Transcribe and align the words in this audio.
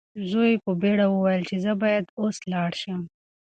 زوی 0.29 0.49
یې 0.53 0.61
په 0.65 0.71
بیړه 0.81 1.05
وویل 1.09 1.43
چې 1.49 1.55
زه 1.63 1.71
باید 1.83 2.05
اوس 2.19 2.37
لاړ 2.51 2.71
شم. 2.81 3.01